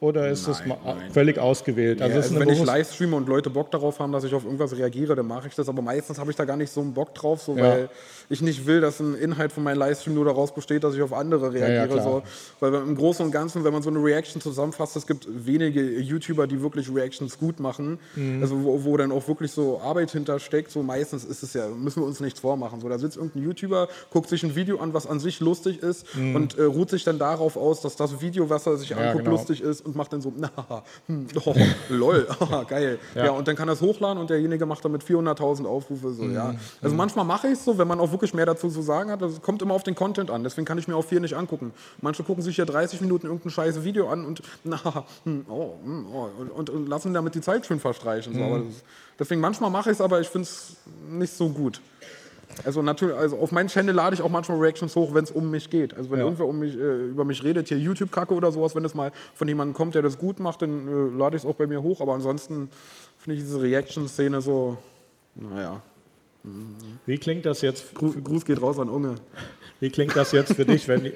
[0.02, 1.12] oder ist das Nein, ma- nein.
[1.12, 2.00] völlig ausgewählt?
[2.00, 4.12] Ja, Also, es also eine wenn ich bewusst- live streame und Leute Bock darauf haben,
[4.14, 5.68] dass ich auf irgendwas reagiere, dann mache ich das.
[5.68, 7.64] Aber meistens habe ich da gar nicht so einen Bock drauf, so, Ja.
[7.64, 7.90] weil
[8.30, 11.12] ich nicht will, dass ein Inhalt von meinem Livestream nur daraus besteht, dass ich auf
[11.14, 11.88] andere reagiere.
[11.88, 12.04] klar.
[12.04, 12.24] so.
[12.60, 16.48] Weil im Großen und Ganzen, wenn man so eine Reaction zusammenfasst, es gibt wenige YouTuber,
[16.48, 18.00] die wirklich Reactions gut machen.
[18.16, 18.42] Mhm.
[18.42, 20.72] Also wo, wo dann auch wirklich so Arbeit hintersteckt.
[20.72, 22.80] So meistens ist es ja, müssen wir uns nichts vormachen.
[22.80, 26.06] So, da sitzt irgendein YouTuber, guckt sich ein Video an, was an sich lustig ist
[26.16, 28.98] und äh, ruht sich dann darauf aus, dass das Video, was er sich Mhm.
[29.00, 29.36] Ja, anguckt, genau.
[29.38, 30.52] lustig ist und macht dann so, na,
[31.08, 31.56] hm, oh,
[31.90, 33.00] lol, haha, geil.
[33.16, 33.32] Ja.
[33.32, 36.14] und dann kann er es hochladen und derjenige macht damit 400.000 Aufrufe.
[36.14, 36.56] So, ja.
[36.82, 39.22] Also manchmal mache ich es so, wenn man auch wirklich mehr dazu zu sagen hat.
[39.22, 40.44] Das kommt immer auf den Content an.
[40.44, 41.74] Deswegen kann ich mir auch viel nicht angucken.
[42.02, 46.06] Manche gucken sich ja 30 Minuten irgendein scheiß Video an und, na, hm, oh, hm,
[46.14, 48.36] oh, und, und, lassen damit die Zeit schön verstreichen.
[48.36, 48.44] So.
[48.44, 48.84] Aber das,
[49.18, 50.76] deswegen manchmal mache ich es, aber ich finde es
[51.10, 51.82] nicht so gut.
[52.66, 55.50] Also natürlich, also auf meinen Channel lade ich auch manchmal Reactions hoch, wenn es um
[55.52, 55.94] mich geht.
[55.96, 56.26] Also wenn Ja.
[56.26, 59.48] irgendwer um mich, äh, über mich redet, hier YouTube-Kacke oder sowas, wenn es mal von
[59.48, 62.02] jemandem kommt, der das gut macht, dann äh, lade ich es auch bei mir hoch.
[62.02, 62.70] Aber ansonsten
[63.18, 64.78] finde ich diese Reaction-Szene so,
[65.36, 65.82] naja.
[67.06, 67.94] Wie klingt das jetzt?
[67.96, 69.16] Gru Gruß geht raus an Unge.
[69.80, 71.14] Wie klingt das jetzt für dich, wenn,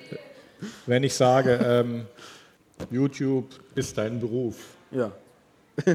[0.85, 2.05] wenn ich sage, ähm,
[2.91, 4.55] YouTube ist dein Beruf?
[4.91, 5.11] Ja.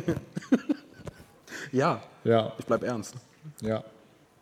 [1.73, 3.15] ja, Ja, ich bleib ernst.
[3.61, 3.85] ja.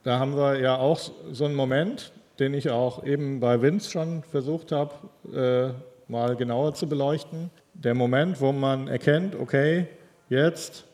[0.06, 1.00] Da haben wir ja auch
[1.32, 4.94] so einen Moment, den ich auch eben bei Vince schon versucht habe,
[5.34, 5.72] äh,
[6.08, 7.50] mal genauer zu beleuchten.
[7.74, 9.88] Der Moment, wo man erkennt, okay,
[10.28, 10.84] jetzt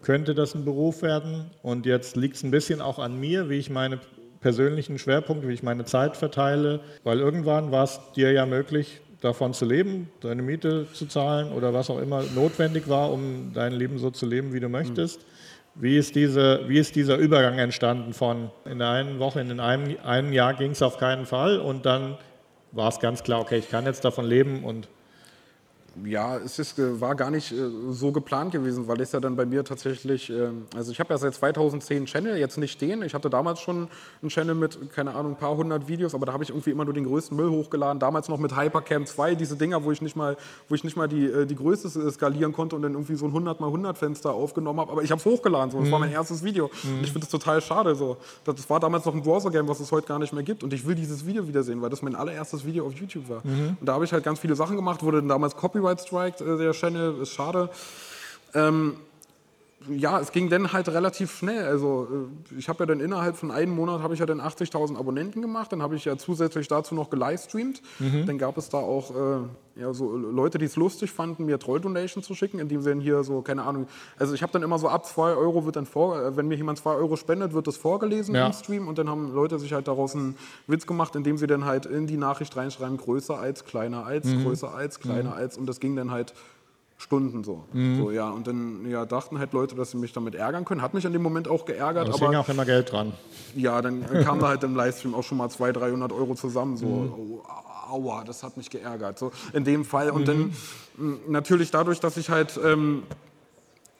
[0.00, 3.58] könnte das ein Beruf werden und jetzt liegt es ein bisschen auch an mir, wie
[3.58, 4.00] ich meine
[4.40, 9.52] persönlichen Schwerpunkte, wie ich meine Zeit verteile, weil irgendwann war es dir ja möglich, davon
[9.52, 13.98] zu leben, deine Miete zu zahlen oder was auch immer notwendig war, um dein Leben
[13.98, 15.26] so zu leben, wie du möchtest.
[15.80, 19.96] Wie ist, diese, wie ist dieser Übergang entstanden von in der einen Woche, in einem,
[20.04, 22.18] einem Jahr ging es auf keinen Fall und dann
[22.72, 24.88] war es ganz klar, okay, ich kann jetzt davon leben und
[26.04, 27.56] Ja, es ist, äh, war gar nicht äh,
[27.90, 31.18] so geplant gewesen, weil es ja dann bei mir tatsächlich, ähm, also ich habe ja
[31.18, 33.02] seit 2010 einen Channel, jetzt nicht den.
[33.02, 33.88] Ich hatte damals schon
[34.22, 36.84] einen Channel mit, keine Ahnung, ein paar hundert Videos, aber da habe ich irgendwie immer
[36.84, 37.98] nur den größten Müll hochgeladen.
[38.00, 40.36] Damals noch mit Hypercam 2, diese Dinger, wo ich nicht mal,
[40.68, 43.30] wo ich nicht mal die, äh, die Größe skalieren konnte und dann irgendwie so ein
[43.30, 44.92] 100 mal 100 Fenster aufgenommen habe.
[44.92, 45.80] Aber ich habe es hochgeladen, so.
[45.80, 46.66] das war mein erstes Video.
[46.66, 47.94] Und ich finde es total schade.
[47.94, 48.16] So.
[48.44, 50.62] Das war damals noch ein Browser-Game, was es heute gar nicht mehr gibt.
[50.62, 53.42] Und ich will dieses Video wiedersehen, weil das mein allererstes Video auf YouTube war.
[53.44, 56.58] Und da habe ich halt ganz viele Sachen gemacht, wurde dann damals Copyright Strike, äh,
[56.58, 57.70] der Channel, ist schade.
[58.54, 58.96] Ähm,
[59.88, 61.64] ja, es ging dann halt relativ schnell.
[61.64, 62.08] Also
[62.52, 65.40] äh, ich habe ja dann innerhalb von einem Monat habe ich ja dann 80.000 Abonnenten
[65.40, 65.72] gemacht.
[65.72, 67.80] Dann habe ich ja zusätzlich dazu noch gelivestreamt.
[68.26, 72.24] Dann gab es da auch äh, ja, so Leute, die es lustig fanden, mir Troll-Donation
[72.24, 73.86] zu schicken, indem sie dann hier so, keine Ahnung,
[74.18, 76.56] also ich habe dann immer so ab 2 Euro wird dann vor, äh, wenn mir
[76.56, 78.46] jemand 2 Euro spendet, wird das vorgelesen Ja.
[78.48, 80.36] im Stream und dann haben Leute sich halt daraus einen
[80.66, 84.74] Witz gemacht, indem sie dann halt in die Nachricht reinschreiben, größer als, kleiner als, größer
[84.74, 86.34] als, kleiner als und das ging dann halt
[86.98, 87.64] Stunden so.
[87.72, 88.10] so.
[88.10, 90.82] Ja, und dann ja, dachten halt Leute, dass sie mich damit ärgern können.
[90.82, 93.12] Hat mich in dem Moment auch geärgert, es aber hing auch immer Geld dran.
[93.54, 96.76] ja, dann kam da halt im Livestream auch schon mal 200, 300 Euro zusammen.
[96.76, 97.42] So, oh,
[97.88, 99.18] aua, das hat mich geärgert.
[99.18, 100.10] So in dem Fall.
[100.10, 100.52] Und dann
[100.96, 102.58] mh, natürlich dadurch, dass ich halt.
[102.62, 103.04] Ähm,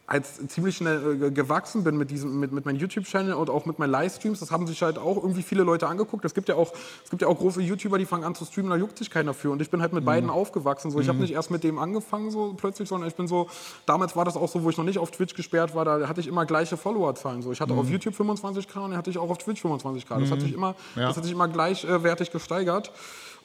[0.08, 3.78] als ziemlich schnell äh, gewachsen bin mit, diesem, mit, mit meinem YouTube-Channel und auch mit
[3.78, 4.40] meinen Livestreams.
[4.40, 6.24] Das haben sich halt auch irgendwie viele Leute angeguckt.
[6.24, 6.72] Es gibt ja auch,
[7.04, 9.34] es gibt ja auch große YouTuber, die fangen an zu streamen, da juckt sich keiner
[9.34, 9.50] für.
[9.50, 10.06] Und ich bin halt mit mhm.
[10.06, 10.90] beiden aufgewachsen.
[10.90, 10.98] So.
[10.98, 11.10] Ich mhm.
[11.10, 13.50] habe nicht erst mit dem angefangen so plötzlich, sondern ich bin so,
[13.84, 16.22] damals war das auch so, wo ich noch nicht auf Twitch gesperrt war, da hatte
[16.22, 17.42] ich immer gleiche Followerzahlen.
[17.42, 17.52] So.
[17.52, 17.80] Ich hatte mhm.
[17.80, 20.20] auf YouTube 25k und hatte ich auch auf Twitch 25k.
[20.20, 20.40] Das hat mhm.
[20.40, 21.08] sich immer, ja.
[21.08, 22.92] das hat sich immer gleichwertig gesteigert.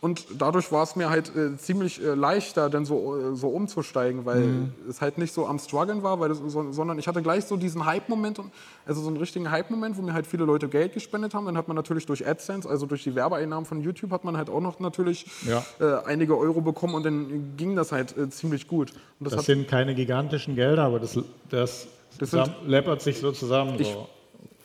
[0.04, 4.26] Und dadurch war es mir halt äh, ziemlich äh, leichter, dann so, äh, so umzusteigen,
[4.26, 4.74] weil mhm.
[4.90, 7.56] es halt nicht so am Struggeln war, weil das, so, sondern ich hatte gleich so
[7.56, 8.42] diesen Hype-Moment,
[8.86, 11.46] also so einen richtigen Hype-Moment, wo mir halt viele Leute Geld gespendet haben.
[11.46, 14.50] Dann hat man natürlich durch AdSense, also durch die Werbeeinnahmen von YouTube, hat man halt
[14.50, 15.66] auch noch natürlich ja.
[15.80, 18.92] äh, einige Euro bekommen und dann ging das halt äh, ziemlich gut.
[19.22, 21.18] das, das sind keine gigantischen Gelder, aber das,
[21.50, 21.88] das,
[22.20, 23.78] das sind, läppert sich so zusammen.
[23.80, 24.10] Ich, so.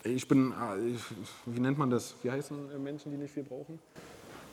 [0.03, 0.97] ich bin, äh,
[1.47, 2.17] wie nennt man das?
[2.25, 3.79] Wie heißen Menschen, die nicht viel brauchen?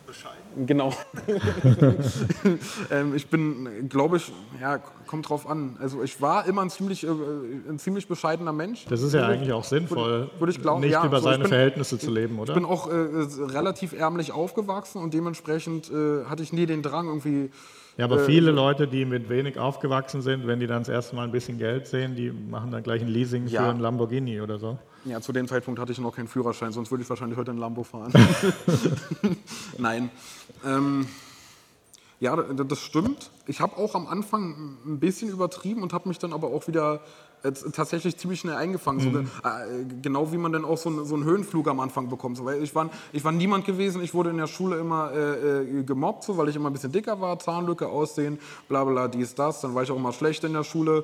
[0.05, 0.65] Bescheiden.
[0.65, 0.93] Genau.
[2.91, 5.77] ähm, ich bin, glaube ich, ja, kommt drauf an.
[5.79, 8.85] Also ich war immer ein ziemlich, äh, ein ziemlich bescheidener Mensch.
[8.85, 11.47] Das ist ja eigentlich auch sinnvoll, würde, ich glauben, nicht ja, über so, seine bin,
[11.49, 12.53] Verhältnisse zu leben, oder?
[12.53, 17.07] Ich bin auch äh, relativ ärmlich aufgewachsen und dementsprechend äh, hatte ich nie den Drang
[17.07, 17.49] irgendwie
[17.97, 21.15] ja, aber äh, viele Leute, die mit wenig aufgewachsen sind, wenn die dann das erste
[21.15, 23.61] Mal ein bisschen Geld sehen, die machen dann gleich ein Leasing ja.
[23.61, 24.77] für einen Lamborghini oder so.
[25.05, 27.57] Ja, zu dem Zeitpunkt hatte ich noch keinen Führerschein, sonst würde ich wahrscheinlich heute ein
[27.57, 28.11] Lambo fahren.
[29.77, 30.09] Nein.
[30.65, 31.07] Ähm,
[32.19, 33.29] ja, das stimmt.
[33.45, 37.01] Ich habe auch am Anfang ein bisschen übertrieben und habe mich dann aber auch wieder
[37.51, 39.05] tatsächlich ziemlich schnell eingefangen.
[39.05, 39.13] Mhm.
[39.13, 42.37] So, äh, genau wie man dann auch so, ein, so, einen Höhenflug am Anfang bekommt.
[42.37, 45.61] So, weil ich, war, ich war niemand gewesen, ich wurde in der Schule immer äh,
[45.61, 49.35] äh, gemobbt, so, weil ich immer ein bisschen dicker war, Zahnlücke, Aussehen, bla bla, dies,
[49.35, 49.61] das.
[49.61, 51.03] Dann war ich auch immer schlecht in der Schule.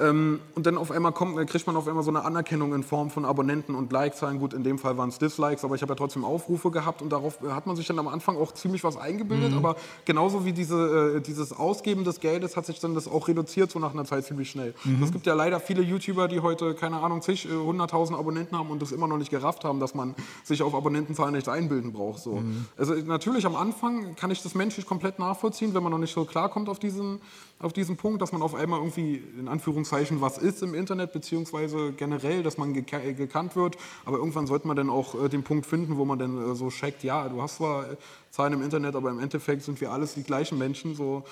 [0.00, 2.82] Ähm, und dann auf einmal kommt, äh, kriegt man auf einmal so eine Anerkennung in
[2.82, 4.40] Form von Abonnenten und Like-Zahlen.
[4.40, 7.10] Gut, in dem Fall waren es Dislikes, aber ich habe ja trotzdem Aufrufe gehabt und
[7.10, 9.52] darauf hat man sich dann am Anfang auch ziemlich was eingebildet.
[9.52, 9.58] Mhm.
[9.58, 13.70] Aber genauso wie diese, äh, dieses Ausgeben des Geldes hat sich dann das auch reduziert,
[13.70, 14.74] so nach einer Zeit ziemlich schnell.
[14.84, 15.02] Mhm.
[15.02, 18.70] Es gibt ja leider viele YouTuber, die heute, keine Ahnung, zig, 100.000 äh, Abonnenten haben
[18.70, 22.20] und das immer noch nicht gerafft haben, dass man sich auf Abonnentenzahlen nicht einbilden braucht.
[22.20, 22.36] So.
[22.36, 22.66] Mhm.
[22.76, 26.24] Also natürlich am Anfang kann ich das menschlich komplett nachvollziehen, wenn man noch nicht so
[26.24, 27.20] klarkommt auf diesen,
[27.64, 31.92] auf diesen Punkt, dass man auf einmal irgendwie in Anführungszeichen was ist im Internet, beziehungsweise
[31.92, 33.76] generell, dass man gek gekannt wird.
[34.04, 36.68] Aber irgendwann sollte man dann auch äh, den Punkt finden, wo man dann äh, so
[36.68, 37.86] checkt, ja, du hast zwar
[38.30, 40.94] Zahlen im Internet, aber im Endeffekt sind wir alles die gleichen Menschen.
[40.94, 41.24] So.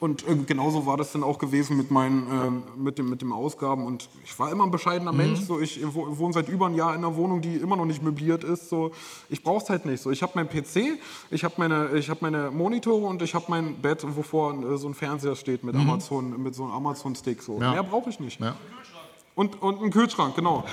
[0.00, 3.32] Und äh, genauso war das dann auch gewesen mit, meinen, äh, mit, dem, mit dem
[3.32, 3.84] Ausgaben.
[3.84, 5.18] Und ich war immer ein bescheidener mhm.
[5.18, 5.40] Mensch.
[5.40, 5.60] So.
[5.60, 8.68] Ich wohne seit über einem Jahr in einer Wohnung, die immer noch nicht möbliert ist.
[8.68, 8.92] So.
[9.28, 10.02] Ich brauche es halt nicht.
[10.02, 10.10] So.
[10.10, 14.04] Ich habe meinen PC, ich habe meine, hab meine Monitore und ich habe mein Bett,
[14.06, 15.82] wovor äh, so ein Fernseher steht mit, mhm.
[15.82, 17.42] Amazon, mit so einem Amazon-Stick.
[17.42, 17.60] So.
[17.60, 17.72] Ja.
[17.72, 18.40] Mehr brauche ich nicht.
[18.40, 18.56] Ja.
[19.34, 20.64] Und, und einen Kühlschrank, genau.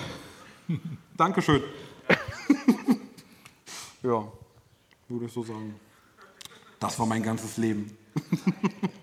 [1.17, 1.61] Dankeschön.
[4.03, 4.25] ja
[5.07, 5.75] würde ich so sagen.
[6.85, 7.97] Das war mein ganzes Leben.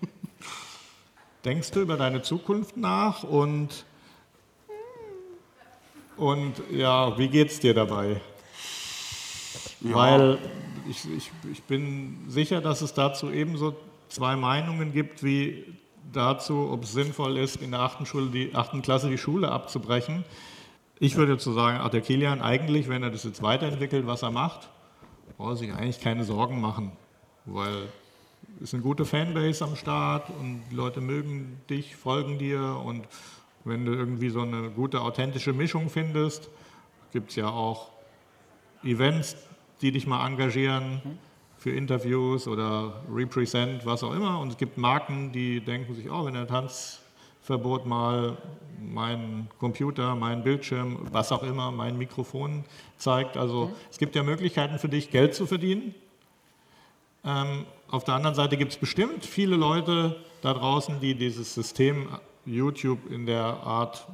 [1.43, 3.83] Denkst du über deine Zukunft nach und,
[6.15, 8.21] und ja, wie geht es dir dabei?
[9.81, 9.95] Ja.
[9.95, 10.37] Weil
[10.89, 13.75] ich, ich, ich bin sicher, dass es dazu ebenso
[14.07, 15.65] zwei Meinungen gibt, wie
[16.13, 20.23] dazu, ob es sinnvoll ist, in der achten, Schule, die, achten Klasse die Schule abzubrechen.
[20.99, 24.31] Ich würde zu sagen, ach, der Kilian eigentlich, wenn er das jetzt weiterentwickelt, was er
[24.31, 24.69] macht,
[25.37, 26.93] braucht sich eigentlich keine Sorgen machen,
[27.45, 27.87] weil
[28.57, 33.07] es ist eine gute Fanbase am Start und die Leute mögen dich, folgen dir und
[33.65, 36.49] wenn du irgendwie so eine gute, authentische Mischung findest,
[37.11, 37.91] gibt es ja auch
[38.83, 39.37] Events,
[39.81, 41.01] die dich mal engagieren
[41.57, 44.39] für Interviews oder Represent, was auch immer.
[44.39, 46.99] Und es gibt Marken, die denken sich, oh, wenn der Tanz
[47.41, 48.37] Verbot mal
[48.79, 52.63] mein Computer, mein Bildschirm, was auch immer, mein Mikrofon
[52.97, 53.37] zeigt.
[53.37, 53.73] Also mhm.
[53.91, 55.93] es gibt ja Möglichkeiten für dich, Geld zu verdienen.
[57.25, 62.07] Ähm, auf der anderen Seite gibt es bestimmt viele Leute da draußen, die dieses System
[62.45, 64.07] YouTube in der Art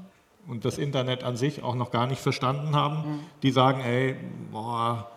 [0.47, 2.95] und das Internet an sich auch noch gar nicht verstanden haben.
[2.97, 3.19] Mhm.
[3.43, 4.15] Die sagen, ey,
[4.51, 5.09] boah,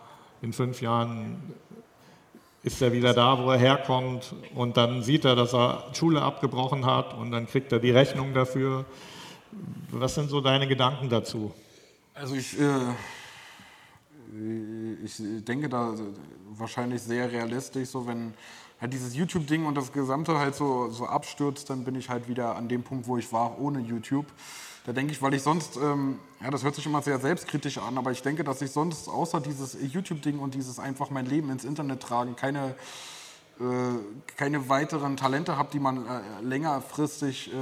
[0.43, 1.55] in fünf Jahren
[2.63, 6.87] ist er wieder da, wo er herkommt und dann sieht er, dass er Schule abgebrochen
[6.87, 8.85] hat und dann kriegt er die Rechnung dafür.
[9.91, 11.53] Was sind so deine Gedanken dazu?
[12.15, 12.79] Also ich, äh,
[15.05, 15.95] ich denke da
[16.51, 18.35] wahrscheinlich sehr realistisch, so wenn
[18.81, 22.57] halt dieses YouTube-Ding und das Gesamte halt so, so abstürzt, dann bin ich halt wieder
[22.57, 24.27] an dem Punkt, wo ich war, ohne YouTube.
[24.85, 27.97] Da denke ich, weil ich sonst, ähm, ja, das hört sich immer sehr selbstkritisch an,
[27.97, 31.65] aber ich denke, dass ich sonst außer dieses YouTube-Ding und dieses einfach mein Leben ins
[31.65, 32.75] Internet tragen, keine,
[33.61, 33.65] äh,
[34.37, 37.57] keine weiteren Talente habe, die man äh, längerfristig äh,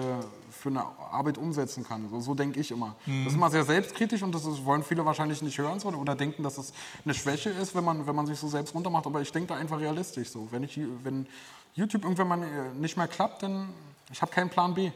[0.60, 2.08] für eine Arbeit umsetzen kann.
[2.10, 2.94] So, so denke ich immer.
[3.06, 3.24] Mhm.
[3.24, 6.14] Das ist immer sehr selbstkritisch und das ist, wollen viele wahrscheinlich nicht hören so, oder
[6.14, 6.72] denken, dass es
[7.04, 9.06] eine Schwäche ist, wenn man, wenn man sich so selbst runtermacht.
[9.06, 10.48] Aber ich denke da einfach realistisch so.
[10.50, 11.26] Wenn, ich, wenn
[11.74, 13.70] YouTube irgendwann mal äh, nicht mehr klappt, dann
[14.12, 14.90] ich habe keinen Plan B.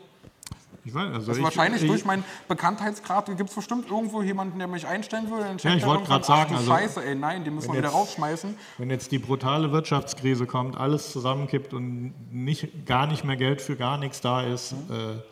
[0.84, 4.58] Ich weiß, also Also ich, wahrscheinlich ich, durch meinen Bekanntheitsgrad gibt es bestimmt irgendwo jemanden,
[4.58, 5.44] der mich einstellen würde.
[5.44, 8.54] Dann checkt ich wollte grad sagen, also, Scheiße, ey, nein, den müssen wir wieder rausschmeißen.
[8.76, 13.76] Wenn jetzt die brutale Wirtschaftskrise kommt, alles zusammenkippt und nicht, gar nicht mehr Geld für
[13.76, 15.22] gar nichts da ist, äh,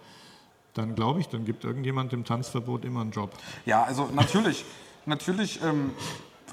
[0.74, 3.30] dann glaube ich, dann gibt irgendjemand dem Tanzverbot immer einen Job.
[3.66, 4.64] Ja, also natürlich,
[5.06, 5.92] natürlich, ähm,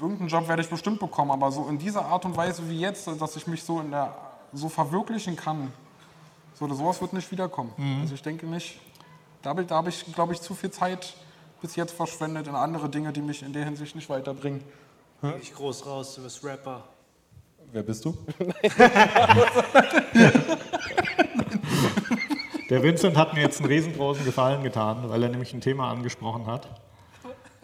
[0.00, 3.06] irgendeinen Job werde ich bestimmt bekommen, aber so in dieser Art und Weise wie jetzt,
[3.06, 4.14] dass ich mich so in der
[4.52, 5.72] so verwirklichen kann,
[6.54, 7.72] so oder sowas wird nicht wiederkommen.
[7.76, 8.00] Mhm.
[8.02, 8.78] Also ich denke nicht.
[9.42, 11.14] Da, habe ich- da habe ich, glaube ich, zu viel Zeit
[11.62, 14.62] bis jetzt verschwendet in andere Dinge, die mich in der Hinsicht nicht weiterbringen.
[15.40, 16.82] Ich groß raus, du bist Rapper.
[17.72, 18.16] Wer bist du?
[22.70, 26.46] Der Vincent hat mir jetzt einen riesengroßen Gefallen getan, weil er nämlich ein Thema angesprochen
[26.46, 26.68] hat,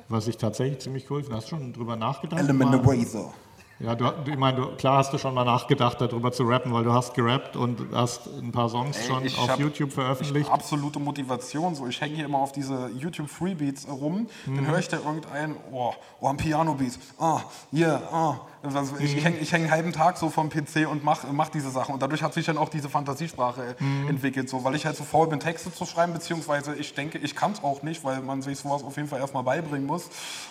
[0.09, 1.37] was ich tatsächlich ziemlich cool finde.
[1.37, 2.41] Hast du schon drüber nachgedacht?
[2.41, 3.33] Element Eraser.
[3.79, 6.85] Ja, du, ich meine, du, klar hast du schon mal nachgedacht, darüber zu rappen, weil
[6.85, 10.51] du hast gerappt und hast ein paar Songs Ey, schon auf hab- YouTube veröffentlicht.
[10.51, 11.75] Absolute Motivation.
[11.75, 14.29] So, ich hänge hier immer auf diese YouTube Freebeats rum.
[14.47, 16.99] Dann höre ich da irgendeinen, oh, oh ein Piano-Beat.
[17.19, 18.41] Ah, yeah, ah.
[18.75, 21.71] Also ich hänge ich häng einen halben Tag so vom PC und mache mach diese
[21.71, 21.95] Sachen.
[21.95, 24.49] Und dadurch hat sich dann auch diese Fantasiesprache äh, entwickelt.
[24.49, 27.53] So, weil ich halt so faul bin, Texte zu schreiben, beziehungsweise ich denke, ich kann
[27.53, 30.09] es auch nicht, weil man sich sowas auf jeden Fall erstmal beibringen muss.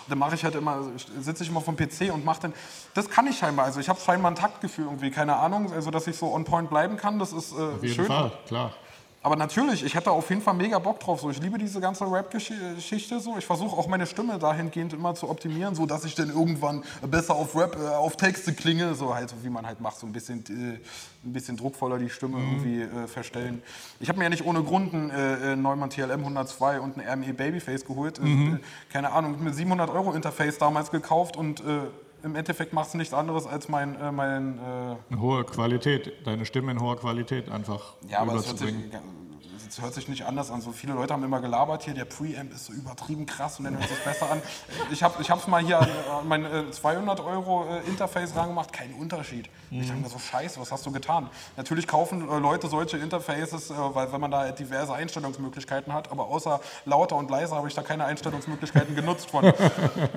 [0.07, 0.83] Dann mache ich halt immer,
[1.19, 2.53] sitze ich immer vom PC und mache dann,
[2.93, 3.65] das kann ich scheinbar.
[3.65, 5.71] Also ich habe scheinbar ein Taktgefühl irgendwie, keine Ahnung.
[5.71, 8.05] Also dass ich so on point bleiben kann, das ist äh, Auf jeden schön.
[8.07, 8.73] Fall, klar.
[9.23, 11.21] Aber natürlich, ich hätte auf jeden Fall mega Bock drauf.
[11.21, 13.19] So, ich liebe diese ganze Rap-Geschichte.
[13.19, 13.37] So.
[13.39, 17.33] Ich versuche auch meine Stimme dahingehend immer zu optimieren, so dass ich dann irgendwann besser
[17.35, 20.11] auf Rap, äh, auf Texte klinge, so halt, so wie man halt macht, so ein
[20.11, 20.77] bisschen, äh,
[21.27, 23.63] ein bisschen druckvoller die Stimme irgendwie äh, verstellen.
[23.99, 27.07] Ich habe mir ja nicht ohne Grund einen äh, äh, Neumann TLM 102 und ein
[27.07, 28.19] RME Babyface geholt.
[28.19, 28.59] Äh,
[28.91, 31.63] keine Ahnung, mit 700 Euro Interface damals gekauft und
[32.25, 34.61] im Endeffekt macht es nichts anderes als mein, äh, mein äh,
[35.11, 38.73] Eine hohe Qualität, deine Stimme in hoher Qualität einfach Ja, aber es hört, sich,
[39.67, 40.61] es hört sich nicht anders an.
[40.61, 43.73] So viele Leute haben immer gelabert hier, der Preamp ist so übertrieben krass und dann
[43.77, 44.41] hört es sich besser an.
[44.91, 48.93] Ich habe es mal hier an, an mein äh, 200 Euro äh, Interface rangemacht, kein
[48.93, 49.49] Unterschied.
[49.71, 49.81] Ich Mhm.
[49.87, 51.29] dachte mir so, scheiße, was hast du getan?
[51.57, 56.27] Natürlich kaufen äh, Leute solche Interfaces, äh, weil wenn man da diverse Einstellungsmöglichkeiten hat, aber
[56.27, 59.51] außer lauter und leiser habe ich da keine Einstellungsmöglichkeiten genutzt von.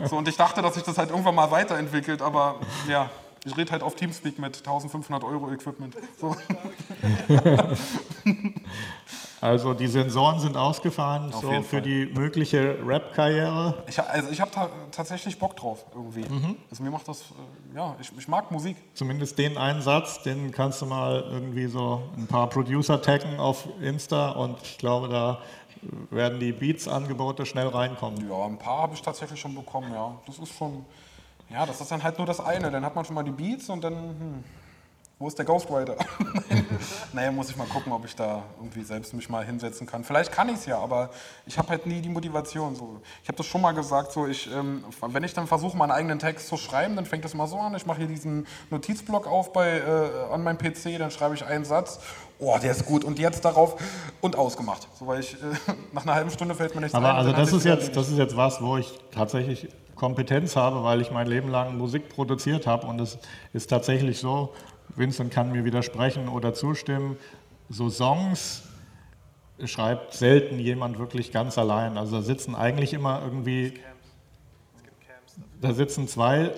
[0.05, 2.57] So, und ich dachte, dass sich das halt irgendwann mal weiterentwickelt, aber
[2.89, 3.11] ja,
[3.45, 5.97] ich rede halt auf Teamspeak mit 1500 Euro Equipment.
[6.21, 6.37] So.
[9.41, 11.83] Also die Sensoren sind ausgefahren, Auf so für Fall.
[11.83, 13.83] die mögliche Rap-Karriere.
[13.87, 16.23] Ich, also ich habe ta tatsächlich Bock drauf irgendwie.
[16.23, 16.57] Mhm.
[16.71, 18.77] Also mir macht das, äh, ja, ich, ich mag Musik.
[18.95, 23.69] Zumindest den einen Satz, den kannst du mal irgendwie so ein paar Producer taggen auf
[23.81, 25.39] Insta und ich glaube, da
[26.11, 28.29] werden die Beats-Angebote schnell reinkommen.
[28.29, 30.17] Ja, ein paar habe ich tatsächlich schon bekommen, ja.
[30.27, 30.85] Das ist schon,
[31.51, 32.71] ja, das ist dann halt nur das eine.
[32.71, 34.45] Dann hat man schon mal die Beats und dann, hm,
[35.19, 35.97] wo ist der Ghostwriter?
[37.13, 40.05] naja, muss ich mal gucken, ob ich da irgendwie selbst mich mal hinsetzen kann.
[40.05, 41.11] Vielleicht kann ich es ja, aber
[41.45, 42.77] ich habe halt nie die Motivation.
[42.77, 43.01] So.
[43.23, 46.21] Ich habe das schon mal gesagt, so ich, ähm, wenn ich dann versuche, meinen eigenen
[46.21, 47.75] Text zu schreiben, dann fängt das mal so an.
[47.75, 51.65] Ich mache hier diesen Notizblock auf bei, äh, an meinem PC, dann schreibe ich einen
[51.65, 51.99] Satz.
[52.39, 53.03] Oh, der ist gut.
[53.03, 53.75] Und jetzt darauf
[54.21, 54.87] und ausgemacht.
[54.95, 55.37] So, weil ich, äh,
[55.93, 57.17] nach einer halben Stunde fällt mir nichts Aber ein.
[57.17, 60.85] also dann hat das ist, jetzt, das ist jetzt was, wo ich tatsächlich Kompetenz habe,
[60.85, 63.19] weil ich mein Leben lang Musik produziert habe und es
[63.53, 64.55] ist tatsächlich so,
[64.99, 67.17] Vincent kann mir widersprechen oder zustimmen,
[67.69, 68.65] so Songs
[69.65, 71.99] schreibt selten jemand wirklich ganz allein.
[71.99, 73.75] Also da sitzen eigentlich immer irgendwie,
[75.61, 76.53] da sitzen zwei,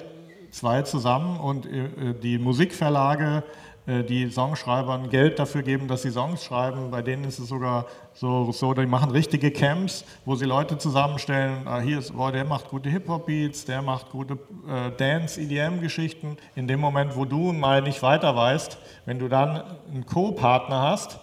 [0.50, 3.42] zwei zusammen und äh, die Musikverlage,
[3.90, 6.90] die Songschreibern Geld dafür geben, dass sie Songs schreiben.
[6.90, 11.66] Bei denen ist es sogar so, so die machen richtige Camps, wo sie Leute zusammenstellen.
[11.66, 14.34] Ah, hier ist, boah, der macht gute Hip-Hop-Beats, der macht gute
[14.68, 16.36] äh, Dance-EDM-Geschichten.
[16.54, 21.18] In dem Moment, wo du mal nicht weiter weißt, wenn du dann einen Co-Partner hast,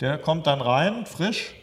[0.00, 1.54] der kommt dann rein, frisch,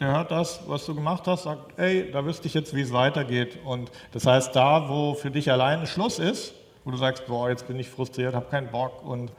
[0.00, 2.92] der hört das, was du gemacht hast, sagt, ey, da wüsste ich jetzt, wie es
[2.92, 3.58] weitergeht.
[3.64, 7.66] Und das heißt, da, wo für dich alleine Schluss ist, wo du sagst, boah, jetzt
[7.66, 9.30] bin ich frustriert, habe keinen Bock und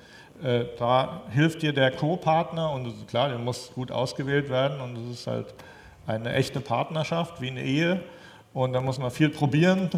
[0.43, 5.19] äh, da hilft dir der Co-Partner und klar, der muss gut ausgewählt werden und es
[5.19, 5.53] ist halt
[6.08, 8.01] eine echte Partnerschaft wie eine Ehe
[8.53, 9.89] und da muss man viel probieren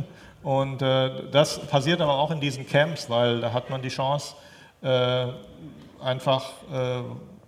[0.44, 4.36] und äh, das passiert aber auch in diesen Camps, weil da hat man die Chance,
[4.82, 5.28] äh,
[6.04, 7.02] einfach äh,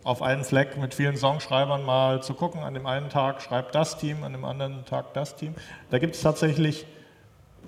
[0.04, 2.62] auf einen Fleck mit vielen Songschreibern mal zu gucken.
[2.62, 5.54] An dem einen Tag schreibt das Team, an dem anderen Tag das Team.
[5.92, 6.86] Da gibt es tatsächlich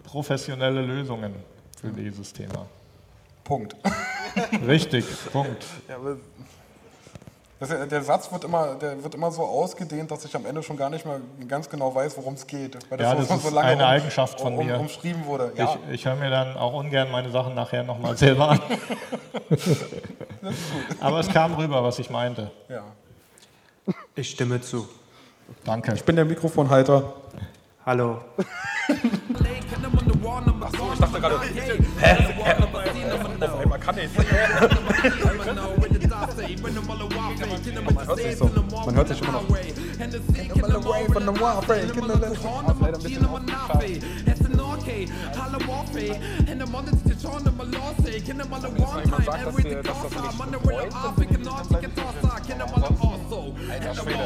[0.04, 1.36] professionelle Lösungen
[1.82, 2.66] für dieses Thema.
[3.44, 3.76] Punkt.
[4.68, 5.66] Richtig, Punkt.
[5.88, 5.98] Ja,
[7.60, 10.78] das, der Satz wird immer, der wird immer so ausgedehnt, dass ich am Ende schon
[10.78, 12.78] gar nicht mehr ganz genau weiß, worum es geht.
[12.90, 14.80] Weil Ja, das ist eine Eigenschaft von um, mir.
[14.80, 15.52] umschrieben wurde.
[15.58, 18.62] Ja, Ich, ich höre mir dann auch ungern meine Sachen nachher nochmal selber an.
[21.02, 22.52] Aber es kam rüber, was ich meinte.
[22.70, 22.84] ja.
[24.16, 24.88] Ich stimme zu.
[25.64, 25.94] Danke.
[25.96, 27.14] Ich bin der Mikrofonhalter.
[27.86, 28.22] Hallo.
[31.24, 32.18] Achso, ich dachte gerade, hä?
[33.46, 34.10] Auf einmal kann ich.
[37.80, 38.46] Man hört sich so.
[38.86, 39.44] Man hört sich immer noch.
[42.80, 43.22] Leider ein bisschen
[49.10, 50.94] Man sagt, dass, wir, dass das nicht freut,
[53.70, 54.20] Alter Schwede.